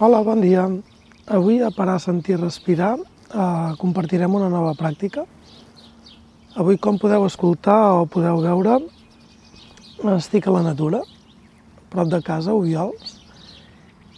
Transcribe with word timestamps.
Hola, 0.00 0.22
bon 0.24 0.40
dia. 0.40 0.62
Avui 1.28 1.58
a 1.60 1.68
Parar, 1.70 1.98
Sentir, 2.00 2.38
Respirar 2.40 2.96
eh, 2.96 3.72
compartirem 3.76 4.32
una 4.32 4.46
nova 4.48 4.70
pràctica. 4.72 5.26
Avui, 6.56 6.78
com 6.80 6.96
podeu 6.96 7.26
escoltar 7.26 7.98
o 7.98 8.06
podeu 8.08 8.40
veure, 8.40 8.78
estic 10.14 10.48
a 10.48 10.54
la 10.54 10.62
natura, 10.64 11.02
prop 11.92 12.08
de 12.08 12.22
casa, 12.24 12.54
Ubiols, 12.56 13.18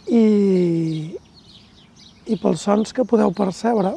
i, 0.07 1.17
i 2.31 2.37
pels 2.39 2.63
sons 2.63 2.95
que 2.95 3.03
podeu 3.03 3.35
percebre 3.35 3.91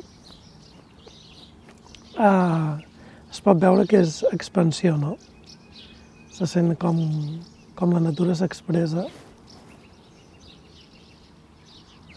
eh, 2.18 2.72
es 3.30 3.38
pot 3.46 3.62
veure 3.62 3.86
que 3.86 4.02
és 4.02 4.24
expansió, 4.32 4.98
no? 4.98 5.14
Se 6.34 6.50
sent 6.50 6.74
com, 6.82 6.98
com 7.78 7.94
la 7.94 8.02
natura 8.10 8.34
s'expressa 8.34 9.06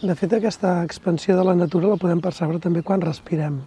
de 0.00 0.14
fet, 0.16 0.32
aquesta 0.32 0.78
expansió 0.80 1.34
de 1.36 1.42
la 1.44 1.52
natura 1.52 1.90
la 1.90 1.98
podem 2.00 2.22
percebre 2.24 2.56
també 2.62 2.80
quan 2.80 3.02
respirem. 3.04 3.58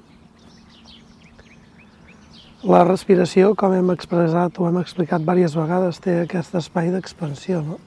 La 2.66 2.80
respiració, 2.88 3.52
com 3.60 3.76
hem 3.76 3.92
expressat 3.94 4.58
o 4.58 4.66
hem 4.66 4.80
explicat 4.82 5.22
diverses 5.22 5.54
vegades, 5.60 6.00
té 6.02 6.16
aquest 6.24 6.56
espai 6.58 6.90
d'expansió. 6.90 7.60
No? 7.68 7.78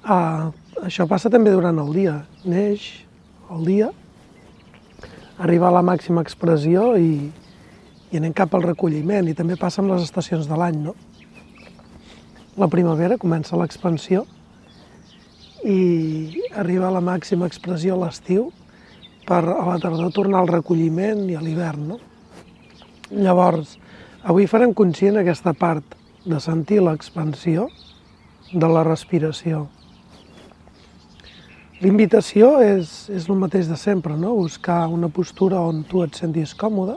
Ah, 0.00 0.48
això 0.80 1.04
passa 1.10 1.28
també 1.28 1.52
durant 1.52 1.76
el 1.82 1.92
dia. 1.92 2.14
Neix 2.48 2.88
el 3.52 3.68
dia, 3.68 3.90
arriba 5.36 5.68
a 5.68 5.74
la 5.76 5.84
màxima 5.84 6.24
expressió 6.24 6.94
i, 6.96 7.28
i 8.08 8.22
anem 8.22 8.32
cap 8.32 8.56
al 8.56 8.64
recolliment. 8.64 9.28
I 9.28 9.36
també 9.36 9.60
passa 9.60 9.84
amb 9.84 9.92
les 9.92 10.08
estacions 10.08 10.48
de 10.48 10.56
l'any. 10.56 10.80
No? 10.88 10.96
La 12.56 12.72
primavera 12.72 13.20
comença 13.20 13.60
l'expansió, 13.60 14.24
i 15.64 16.47
arriba 16.58 16.88
a 16.88 16.94
la 16.94 17.04
màxima 17.04 17.46
expressió 17.46 17.94
a 17.94 18.02
l'estiu 18.04 18.48
per 19.28 19.42
a 19.44 19.64
la 19.68 19.78
tardor 19.82 20.10
tornar 20.14 20.42
al 20.42 20.50
recolliment 20.50 21.26
i 21.30 21.36
a 21.38 21.42
l'hivern. 21.44 21.92
No? 21.92 21.98
Llavors, 23.10 23.76
avui 24.24 24.48
farem 24.50 24.74
conscient 24.76 25.20
aquesta 25.20 25.54
part 25.54 25.96
de 26.28 26.40
sentir 26.42 26.80
l'expansió 26.82 27.68
de 28.52 28.68
la 28.68 28.84
respiració. 28.84 29.66
L'invitació 31.78 32.56
és, 32.64 33.06
és 33.14 33.28
el 33.30 33.38
mateix 33.38 33.68
de 33.70 33.76
sempre, 33.78 34.16
no? 34.18 34.34
buscar 34.34 34.88
una 34.90 35.08
postura 35.08 35.60
on 35.62 35.84
tu 35.86 36.02
et 36.02 36.16
sentis 36.18 36.56
còmode. 36.58 36.96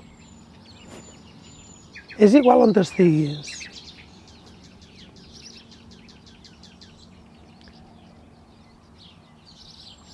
És 2.17 2.33
igual 2.37 2.63
on 2.65 2.73
estiguis, 2.81 3.61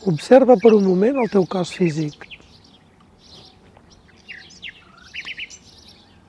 Observa 0.07 0.55
per 0.55 0.71
un 0.71 0.85
moment 0.87 1.17
el 1.19 1.27
teu 1.27 1.43
cos 1.51 1.73
físic. 1.75 2.21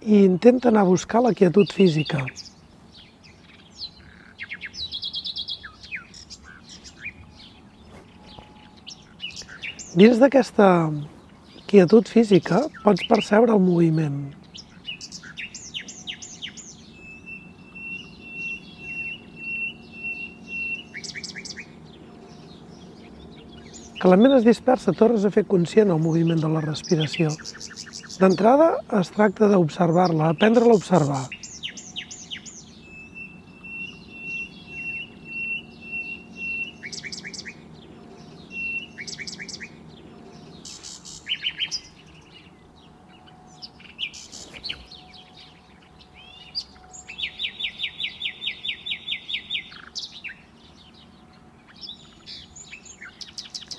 I 0.03 0.25
intenta 0.25 0.73
anar 0.73 0.83
a 0.83 0.89
buscar 0.89 1.23
la 1.23 1.31
quietud 1.41 1.71
física. 1.71 2.25
Dins 9.95 10.19
d'aquesta 10.19 10.69
quietud 11.71 12.11
física 12.11 12.65
pots 12.83 13.07
percebre 13.07 13.55
el 13.55 13.63
moviment. 13.63 14.38
Que 23.99 24.11
la 24.11 24.19
ment 24.21 24.37
es 24.37 24.45
dispersa, 24.47 24.95
tornes 24.95 25.25
a 25.27 25.33
fer 25.35 25.45
conscient 25.49 25.91
el 25.91 26.03
moviment 26.03 26.39
de 26.43 26.51
la 26.53 26.63
respiració. 26.65 27.33
D'entrada, 28.19 28.71
es 29.01 29.11
tracta 29.15 29.51
d'observar-la, 29.51 30.33
aprendre-la 30.35 30.75
a 30.75 30.79
observar. 30.79 31.25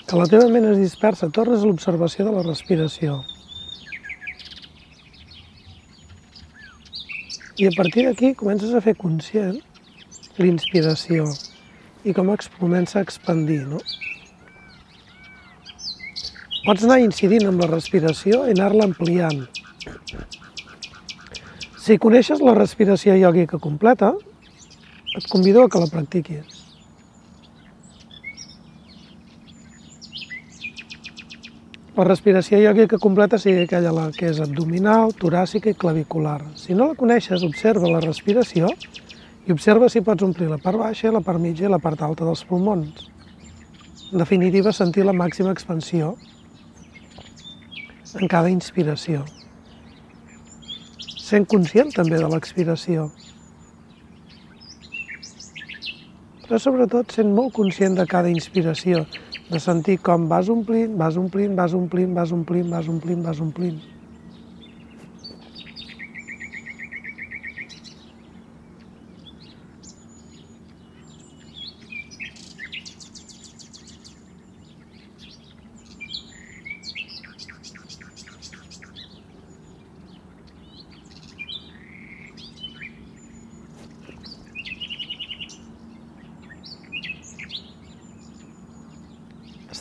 Que 0.09 0.17
la 0.17 0.25
teva 0.25 0.47
ment 0.49 0.65
es 0.71 0.79
dispersa, 0.81 1.27
tornes 1.29 1.61
a 1.61 1.67
l'observació 1.69 2.25
de 2.25 2.31
la 2.33 2.41
respiració. 2.41 3.19
I 7.61 7.67
a 7.69 7.73
partir 7.75 8.07
d'aquí 8.07 8.31
comences 8.39 8.73
a 8.73 8.81
fer 8.81 8.95
conscient 8.97 9.59
l'inspiració 10.41 11.27
i 12.07 12.15
com 12.17 12.31
es 12.33 12.49
comença 12.57 12.97
a 12.97 13.05
expandir, 13.05 13.59
no? 13.69 13.81
Pots 16.65 16.87
anar 16.87 17.01
incidint 17.03 17.45
amb 17.51 17.61
la 17.61 17.69
respiració 17.69 18.47
i 18.47 18.55
anar-la 18.55 18.87
ampliant. 18.89 19.43
Si 21.77 21.99
coneixes 22.01 22.41
la 22.41 22.55
respiració 22.57 23.13
iògica 23.19 23.61
completa, 23.61 24.15
et 25.17 25.29
convido 25.29 25.63
a 25.63 25.69
que 25.69 25.83
la 25.83 25.91
practiquis. 25.93 26.58
La 31.99 32.05
respiració 32.07 32.55
iògica 32.63 32.95
completa 33.03 33.35
sigui 33.43 33.65
aquella 33.65 33.89
la 33.91 34.05
que 34.15 34.29
és 34.29 34.37
abdominal, 34.39 35.09
toràcica 35.19 35.67
i 35.73 35.75
clavicular. 35.75 36.37
Si 36.55 36.71
no 36.71 36.85
la 36.87 36.95
coneixes, 36.95 37.43
observa 37.43 37.89
la 37.91 37.99
respiració 38.05 38.69
i 39.43 39.51
observa 39.51 39.89
si 39.91 39.99
pots 39.99 40.23
omplir 40.23 40.47
la 40.47 40.61
part 40.63 40.79
baixa, 40.79 41.11
la 41.11 41.19
part 41.19 41.43
mitja 41.43 41.67
i 41.67 41.73
la 41.73 41.81
part 41.83 41.99
alta 42.07 42.23
dels 42.23 42.45
pulmons. 42.47 43.09
En 44.13 44.23
definitiva, 44.23 44.71
sentir 44.71 45.03
la 45.03 45.11
màxima 45.11 45.51
expansió 45.51 46.13
en 48.15 48.31
cada 48.31 48.47
inspiració. 48.47 49.25
Sent 51.03 51.51
conscient 51.51 51.91
també 51.99 52.15
de 52.15 52.31
l'expiració. 52.31 53.09
Però 56.47 56.63
sobretot 56.63 57.11
sent 57.11 57.35
molt 57.35 57.51
conscient 57.59 57.99
de 57.99 58.07
cada 58.07 58.31
inspiració, 58.31 59.03
de 59.53 59.59
sentir 59.59 59.97
com 60.07 60.27
vas 60.31 60.49
omplint, 60.53 60.95
vas 61.01 61.17
omplint, 61.17 61.55
vas 61.59 61.73
omplint, 61.73 62.13
vas 62.17 62.31
omplint, 62.39 62.69
vas 62.75 62.87
omplint, 62.95 63.23
vas 63.25 63.41
omplint. 63.41 63.79
Es 63.81 63.98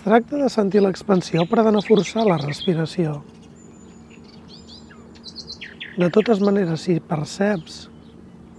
tracta 0.08 0.38
de 0.40 0.48
sentir 0.48 0.80
l'expansió 0.80 1.42
però 1.50 1.66
de 1.66 1.72
no 1.74 1.82
forçar 1.84 2.22
la 2.24 2.38
respiració. 2.40 3.18
De 5.98 6.08
totes 6.14 6.40
maneres, 6.40 6.86
si 6.86 6.96
perceps 7.10 7.88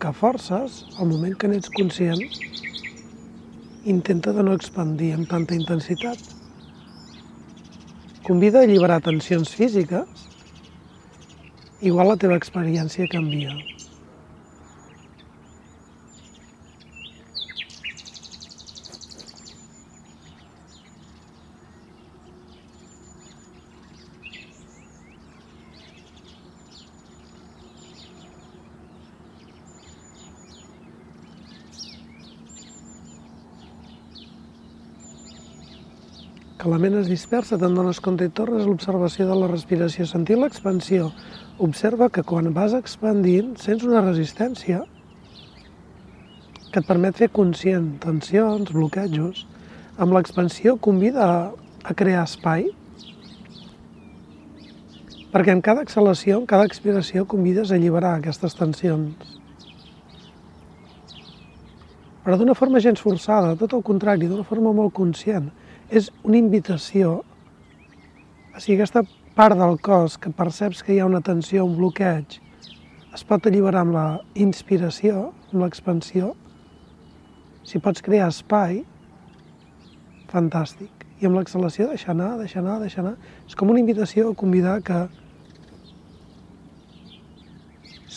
que 0.03 0.11
forces, 0.13 0.83
al 0.99 1.09
moment 1.09 1.33
que 1.39 1.49
n'ets 1.49 1.71
conscient, 1.73 2.21
intenta 3.95 4.35
de 4.35 4.45
no 4.45 4.53
expandir 4.59 5.13
amb 5.15 5.25
tanta 5.31 5.57
intensitat. 5.57 6.21
Convida 8.27 8.61
a 8.61 8.67
alliberar 8.69 9.01
tensions 9.09 9.55
físiques, 9.57 10.29
igual 11.81 12.13
la 12.13 12.19
teva 12.21 12.37
experiència 12.37 13.09
canvia. 13.09 13.55
Que 36.59 36.67
la 36.67 36.77
ment 36.77 36.97
es 36.99 37.07
dispersa, 37.07 37.55
te'n 37.55 37.75
dones 37.75 38.01
i 38.03 38.29
tornes 38.35 38.63
a 38.63 38.67
l'observació 38.67 39.27
de 39.29 39.35
la 39.35 39.47
respiració, 39.47 40.05
sentir 40.05 40.35
l'expansió. 40.35 41.11
Observa 41.57 42.09
que 42.09 42.23
quan 42.23 42.53
vas 42.53 42.73
expandint 42.73 43.55
sents 43.57 43.85
una 43.87 44.01
resistència 44.01 44.83
que 46.73 46.79
et 46.81 46.85
permet 46.85 47.15
fer 47.15 47.29
conscient 47.29 47.99
tensions, 48.03 48.71
bloquejos. 48.71 49.47
amb 49.99 50.13
l'expansió 50.15 50.77
convida 50.77 51.23
a, 51.27 51.39
a 51.83 51.93
crear 51.93 52.23
espai, 52.23 52.69
perquè 55.33 55.51
en 55.51 55.59
cada 55.61 55.81
exhalació, 55.83 56.37
en 56.39 56.45
cada 56.47 56.63
expiració, 56.63 57.25
convides 57.27 57.71
a 57.71 57.75
alliberar 57.75 58.13
aquestes 58.15 58.55
tensions. 58.55 59.35
Però 62.23 62.37
d'una 62.39 62.55
forma 62.55 62.79
gens 62.79 63.03
forçada, 63.03 63.57
tot 63.59 63.75
el 63.75 63.83
contrari, 63.83 64.31
d'una 64.31 64.47
forma 64.47 64.71
molt 64.71 64.95
conscient. 64.95 65.51
És 65.89 66.11
una 66.21 66.37
invitació, 66.37 67.15
o 68.53 68.59
sigui, 68.61 68.75
aquesta 68.77 69.01
part 69.37 69.57
del 69.57 69.79
cos 69.81 70.19
que 70.21 70.29
perceps 70.35 70.83
que 70.85 70.93
hi 70.93 70.99
ha 71.01 71.07
una 71.09 71.21
tensió, 71.25 71.63
un 71.65 71.77
bloqueig, 71.79 72.37
es 73.15 73.25
pot 73.25 73.47
alliberar 73.49 73.81
amb 73.85 73.95
la 73.95 74.05
inspiració, 74.37 75.31
amb 75.49 75.63
l'expansió. 75.63 76.35
Si 77.65 77.81
pots 77.81 78.05
crear 78.05 78.29
espai, 78.29 78.83
fantàstic. 80.29 81.07
I 81.19 81.27
amb 81.27 81.39
l'exhalació 81.39 81.89
deixar 81.89 82.13
anar, 82.13 82.35
deixar 82.39 82.61
anar, 82.61 82.77
deixar 82.83 83.01
anar. 83.03 83.15
És 83.49 83.57
com 83.57 83.73
una 83.73 83.81
invitació 83.81 84.29
a 84.29 84.37
convidar 84.37 84.77
que 84.85 85.01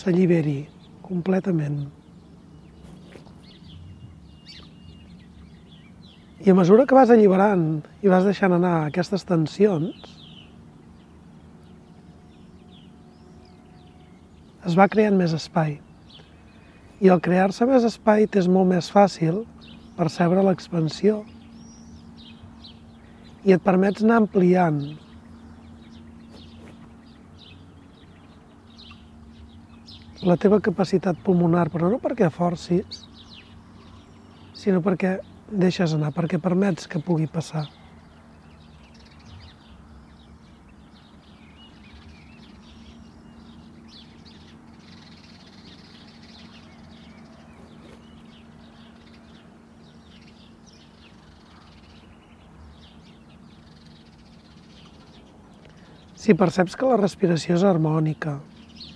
s'alliberi 0.03 0.61
completament. 1.09 1.87
I 6.43 6.51
a 6.51 6.55
mesura 6.59 6.89
que 6.91 6.97
vas 6.99 7.11
alliberant 7.15 7.85
i 8.03 8.11
vas 8.11 8.25
deixant 8.27 8.57
anar 8.57 8.89
aquestes 8.89 9.23
tensions, 9.23 10.17
es 14.67 14.75
va 14.79 14.89
creant 14.91 15.15
més 15.21 15.37
espai. 15.39 15.77
I 16.99 17.13
al 17.15 17.23
crear-se 17.23 17.67
més 17.71 17.87
espai 17.87 18.27
t'és 18.27 18.51
molt 18.51 18.73
més 18.75 18.91
fàcil 18.91 19.45
percebre 19.95 20.43
l'expansió 20.43 21.23
i 23.47 23.55
et 23.55 23.63
permets 23.63 24.03
anar 24.03 24.21
ampliant 24.25 24.83
la 30.27 30.39
teva 30.39 30.59
capacitat 30.63 31.19
pulmonar, 31.23 31.69
però 31.71 31.91
no 31.91 32.03
perquè 32.03 32.31
forcis, 32.35 33.05
sinó 34.59 34.83
perquè 34.83 35.21
deixes 35.53 35.93
anar, 35.93 36.11
perquè 36.17 36.41
permets 36.41 36.89
que 36.89 37.01
pugui 37.05 37.29
passar. 37.31 37.67
Si 56.23 56.37
perceps 56.39 56.77
que 56.79 56.87
la 56.87 56.97
respiració 57.01 57.57
és 57.57 57.65
harmònica, 57.67 58.37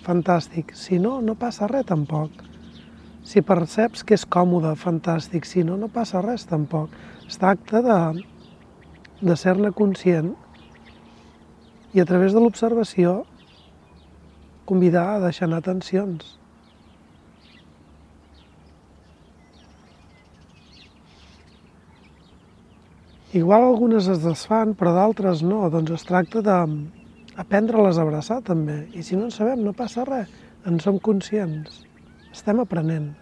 fantàstic. 0.06 0.76
Si 0.78 1.00
no, 1.02 1.16
no 1.20 1.34
passa 1.34 1.66
res 1.66 1.88
tampoc. 1.88 2.30
Si 3.26 3.42
perceps 3.42 4.04
que 4.06 4.14
és 4.14 4.22
còmode, 4.22 4.70
fantàstic. 4.78 5.46
Si 5.48 5.64
no, 5.66 5.74
no 5.80 5.90
passa 5.90 6.22
res 6.22 6.46
tampoc. 6.46 6.92
Es 7.26 7.40
tracta 7.42 7.82
de, 7.82 7.98
de 9.18 9.36
ser-ne 9.36 9.72
conscient 9.74 10.30
i 11.96 12.02
a 12.02 12.06
través 12.06 12.36
de 12.36 12.42
l'observació 12.42 13.24
convidar 14.68 15.06
a 15.14 15.22
deixar 15.24 15.48
anar 15.48 15.64
tensions. 15.66 16.36
Igual 23.36 23.66
algunes 23.66 24.06
es 24.08 24.22
desfan, 24.22 24.76
però 24.78 24.94
d'altres 24.94 25.42
no. 25.42 25.64
Doncs 25.74 25.96
es 25.98 26.06
tracta 26.06 26.44
de, 26.46 26.60
aprendre-les 27.42 27.98
a 27.98 28.06
abraçar 28.06 28.38
també. 28.46 28.84
I 28.94 29.02
si 29.02 29.18
no 29.18 29.26
en 29.26 29.34
sabem, 29.34 29.66
no 29.66 29.74
passa 29.76 30.06
res, 30.06 30.30
en 30.66 30.78
som 30.80 31.02
conscients, 31.02 31.82
estem 32.36 32.60
aprenent. 32.60 33.14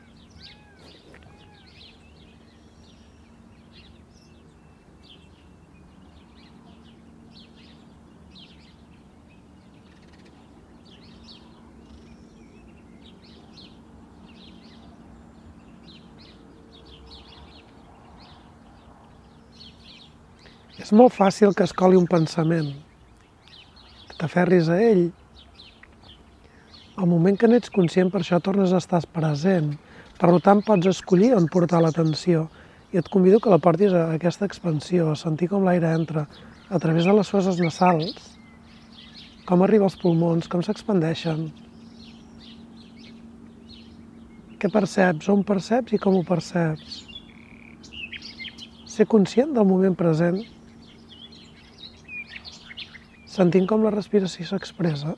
És 20.84 20.90
molt 20.92 21.14
fàcil 21.16 21.54
que 21.56 21.64
es 21.64 21.72
coli 21.72 21.96
un 21.96 22.04
pensament, 22.10 22.74
t'aferris 24.18 24.68
a 24.68 24.82
ell. 24.84 25.06
Al 26.94 27.08
moment 27.10 27.34
que 27.34 27.48
n'ets 27.50 27.72
conscient, 27.74 28.10
per 28.12 28.20
això 28.22 28.38
tornes 28.38 28.72
a 28.72 28.78
estar 28.78 29.00
present. 29.16 29.72
Per 30.20 30.30
tant, 30.46 30.60
pots 30.62 30.86
escollir 30.86 31.32
on 31.34 31.48
portar 31.50 31.80
l'atenció 31.82 32.46
i 32.94 33.00
et 33.00 33.08
convido 33.10 33.40
que 33.42 33.50
la 33.50 33.58
portis 33.58 33.90
a 33.90 34.04
aquesta 34.14 34.46
expansió, 34.46 35.08
a 35.10 35.18
sentir 35.18 35.48
com 35.50 35.66
l'aire 35.66 35.90
entra 35.90 36.28
a 36.70 36.78
través 36.78 37.08
de 37.08 37.16
les 37.16 37.30
fosses 37.34 37.58
nasals, 37.58 38.36
com 39.44 39.66
arriba 39.66 39.88
als 39.88 39.98
pulmons, 39.98 40.46
com 40.48 40.62
s'expandeixen, 40.62 41.48
què 44.62 44.70
perceps, 44.72 45.26
on 45.28 45.42
perceps 45.44 45.92
i 45.92 46.00
com 46.00 46.14
ho 46.16 46.22
perceps. 46.24 47.02
Ser 48.94 49.10
conscient 49.10 49.50
del 49.52 49.66
moment 49.66 49.98
present 49.98 50.38
sentint 53.34 53.66
com 53.66 53.82
la 53.82 53.90
respiració 53.90 54.46
s'expressa. 54.46 55.16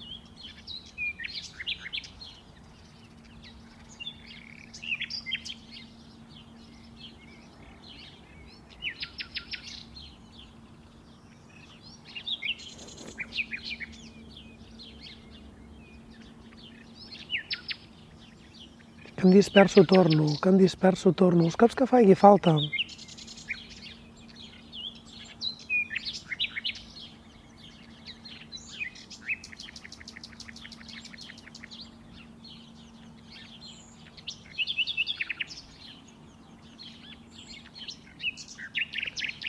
Que 19.17 19.27
em 19.27 19.31
disperso 19.33 19.85
torno, 19.85 20.27
que 20.41 20.51
em 20.53 20.59
disperso 20.61 21.13
torno. 21.13 21.45
Els 21.45 21.57
cops 21.57 21.75
que 21.75 21.89
faci 21.89 22.15
falta, 22.15 22.57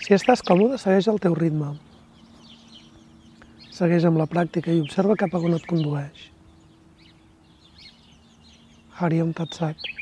Si 0.08 0.16
estàs 0.16 0.40
còmode, 0.48 0.78
segueix 0.80 1.10
el 1.12 1.18
teu 1.20 1.34
ritme. 1.36 1.74
Segueix 3.76 4.08
amb 4.08 4.22
la 4.22 4.30
pràctica 4.32 4.72
i 4.72 4.80
observa 4.80 5.20
cap 5.20 5.36
a 5.36 5.42
on 5.44 5.60
et 5.60 5.68
condueix. 5.68 6.27
Hariom 9.00 9.32
तत्सत 9.38 9.97